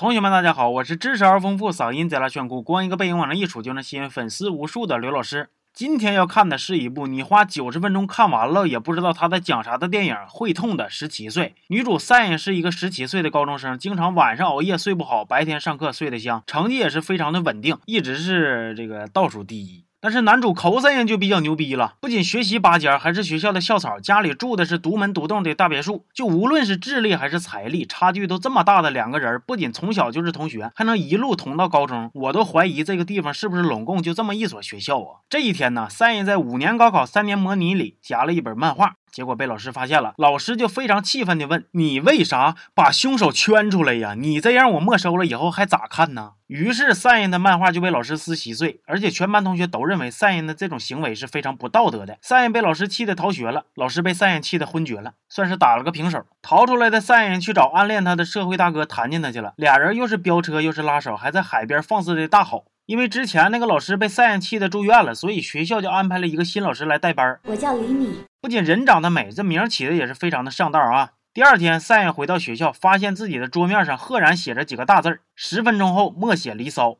[0.00, 5.50] 同学们，大家好，我是知识而丰富、嗓音贼拉炫酷、光一个背影往那一杵就能吸引粉丝无数的刘老师。
[5.74, 11.48] 今天要看的是一部你花九十分钟看完了也不知道他在讲啥的电影《会痛的十七岁》。
[11.66, 19.84] 女主赛也是一个十七岁的高中生，经常晚上熬夜睡不好，白天上课睡得香，成绩也是非常的稳定，一直是这个倒数第一。
[20.02, 26.06] 但是男主 cosin 就比较牛逼了，不仅学习拔尖，还是学校的校草，家里住的是独门独栋的大别墅。
[26.14, 35.20] 就无论是智力还是财力，差距都这么大的两个人，不仅从小就是同学，还能一路同到高中，我都怀疑这个地方是不是拢共就这么一所学校啊？
[35.28, 38.94] 这一天呢，三人在五年高考三年模拟里夹了一本漫画。
[39.12, 44.14] 结果被老师发现了，老师就非常气愤地问：“你为啥把凶手圈出来呀？
[44.16, 52.18] 你这样我没收了以后还咋看呢？”于是赛恩的漫画就被老师撕稀碎，而且全班同学都认为赛恩的这种行为是非常不道德的。
[52.22, 56.24] 赛恩被老师气得逃学了，老师被赛恩气得昏厥了，算是打了个平手。
[56.42, 62.64] 逃出来的赛恩去找暗恋他的社会大哥谈见他去了，俩人又是飙车又是拉手，还在海边放肆的大吼。
[62.90, 67.38] 因为之前那个老师被赛恩气的住院了，所以学校就安排了一个新老师来带班。
[67.44, 71.10] 我叫李米，不仅人长得美，这名起的也是非常的上道啊。
[71.32, 76.96] 第二天，赛恩回到学校，发现自己的桌面上赫然写着几个大字儿：十分钟后默写离骚。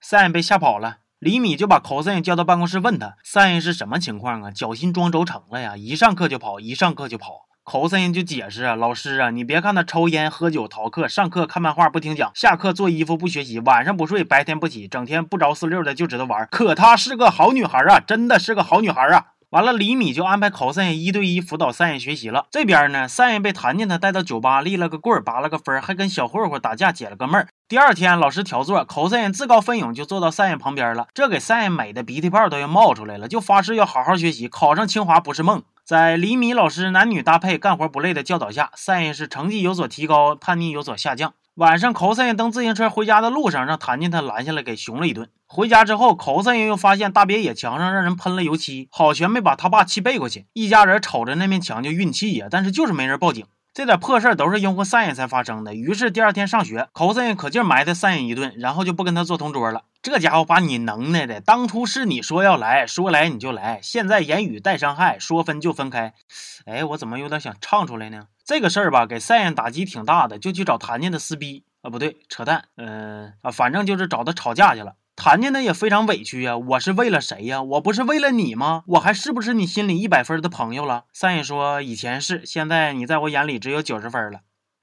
[0.00, 4.50] 赛恩被吓跑了，李米就把寇赛恩叫到办公室，问他赛恩是什么情况啊？
[4.50, 7.42] 脚心装轴承了呀，一上课就跑，一上课就跑。
[7.64, 16.48] 侯森恩就解释啊，老师啊，你别看他抽烟、喝酒、逃课、上课看漫画不听讲，下课做衣服不学习，晚上不睡，白天不起，整天不着四六的就知道玩。
[16.50, 19.26] 可她是个好女孩啊，真的是个好女孩啊。
[19.50, 22.46] 完了，李米就安排侯森恩一对一辅导三人学习了。
[22.50, 27.48] 这边呢，三人被谭进他带到酒吧，立了个棍儿，拔了个分儿，还跟小混混打架，解了个闷儿。
[27.68, 35.62] 第二天，老师调座，侯森恩自告奋勇就坐到三人旁边了，这给三人美的鼻涕泡都要冒出来了，就发誓要好好学习，考上清华不是梦。
[35.90, 41.34] 在李米老师男女搭配、干活不累的教导下，赛恩是成绩有所提高，叛逆有所下降。
[41.56, 45.28] 晚上，寇赛恩蹬自行车回家的路上，让谭进他拦下来给熊了一顿。
[45.48, 50.46] 回家之后，寇赛恩又发现大别野墙上让人喷了油漆，好悬没把他爸气背过去。
[50.52, 53.44] 一家人瞅着那面墙就运气呀，但是就是没人报警。
[53.74, 55.74] 这点破事儿都是因为赛爷才发生的。
[55.74, 59.82] 于是第二天上学，寇森可劲埋汰赛爷一顿，然后就不跟他坐同桌了。
[60.02, 66.14] 这家伙把你能耐的，当初是你说要来说来你就来，现在言语带伤害，说分就分开。
[66.64, 68.28] 哎，我怎么有点想唱出来呢？
[68.42, 74.94] 这个事儿吧，给赛燕打击挺大的，就去找谭家的撕逼啊，不对，扯淡，嗯啊，反正就是找他吵架去了。
[75.16, 77.62] 谭家呢也非常委屈呀，我是为了谁呀？
[77.62, 78.84] 我不是为了你吗？
[78.86, 81.04] 我还是不是你心里一百分的朋友了？
[81.12, 84.40] 三爷说以前是，现在你在我眼里只有九十分了。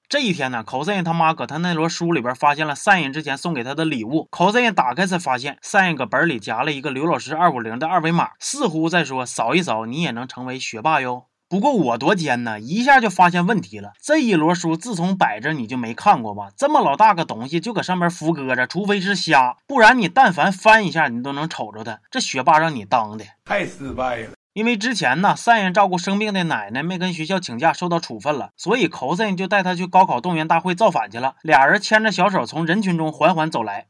[0.09, 4.25] 这一天呢，寇三爷他妈搁他那摞书里边发现了三爷之前送给他的礼物。
[4.31, 11.25] 寇三爷打开才发现，三爷搁本里夹了一个刘老师二五零的二维码，似乎在说扫一扫你也能成为学霸哟。
[11.49, 13.91] 不过我多尖呢，一下就发现问题了。
[14.01, 16.51] 这一摞书自从摆着，你就没看过吧？
[16.55, 21.99] 这么老大个东西，就搁上面浮搁着，除非是瞎，不然你但凡翻一下，你都能瞅着它。
[22.09, 24.29] 这学霸让你当的太失败了。
[24.57, 31.35] 因为之前呢，赛恩照顾生病的奶奶，没跟学校请假，受到处分了，所以寇赛恩就带他去高考动员大会造反去了。
[31.43, 33.85] 俩人牵着小手从人群中缓缓走来。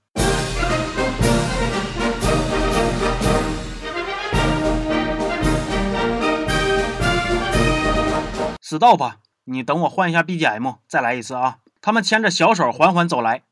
[8.62, 9.14] Stop！
[9.46, 11.60] 你等我换一下 BGM，再来一次啊！
[11.80, 13.44] 他们牵着小手缓缓走来。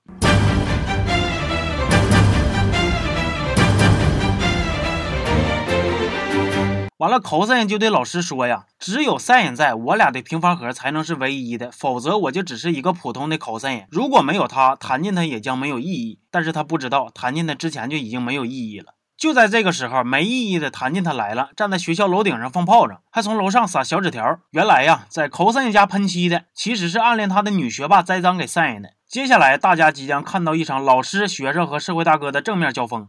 [7.06, 13.88] 完了，口赛就对老师说呀：“只有 sin 在，我俩的平方和才能是唯一的，否则我就只是一个普通的口赛眼。
[13.92, 16.18] 如果没有他，弹进他也将没有意义。
[16.32, 24.40] 但是他不知道，弹进他之前就已经没有意义了。”就在这个时候，没意义的弹进他来了，站在学校楼顶上放炮仗，还从楼上撒小纸条。
[24.50, 28.94] 原来呀，在寇三爷家喷漆的，其实是暗恋他的女学霸栽赃给 sin 的。
[29.08, 33.08] 接下来，大家即将看到一场老师、学生和社会大哥的正面交锋。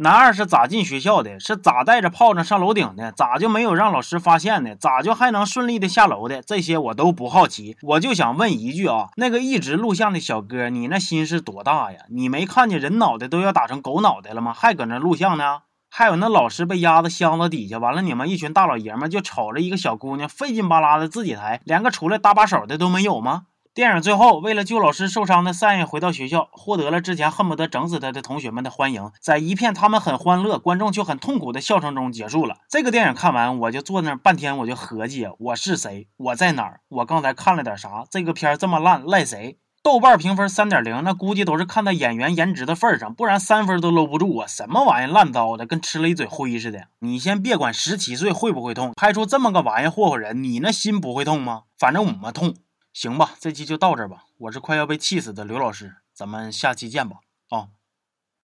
[0.00, 1.40] 男二是咋进学校的？
[1.40, 3.10] 是咋带着炮仗上楼顶的？
[3.10, 4.76] 咋就没有让老师发现呢？
[4.76, 6.40] 咋就还能顺利的下楼的？
[6.40, 12.02] 这些我都不好奇，我就想问一句啊，那个一直录像的小哥，你那心是多大呀？
[12.10, 14.52] 你没看见人脑袋都要打成狗脑袋了吗？
[14.52, 15.62] 还搁那录像呢？
[15.90, 23.46] 还有那老师被压在箱子底下，完了你们一群大老爷们就瞅着一个小姑娘费劲巴拉的自己抬，连个出来搭把手的都没有吗？
[23.78, 32.56] 电影最后，为了救老师受伤的 Sam 回到学校，获得了之前恨不得整死他的同学们的欢迎，在一片他们很欢乐，观众却很痛苦的笑声中结束了。
[32.68, 38.04] 这个电影看完，我就坐那半天，我就合计我是谁，我在哪儿，我刚才看了点啥？
[38.10, 39.60] 这个片儿这么烂，赖谁？
[39.80, 44.46] 豆瓣评分三点零，那估计都是看在演员颜值的份儿上，不然三分都搂不住啊！
[44.48, 46.88] 什么玩意儿烂糟的，跟吃了一嘴灰似的。
[46.98, 51.62] 你先别管十七岁会不会痛，拍出这么个玩意儿霍霍人，你那心不会痛吗？
[51.78, 52.56] 反正我们痛。
[52.92, 57.20] 行吧这期就到这吧我是快要被气死的刘老师咱们下期见吧。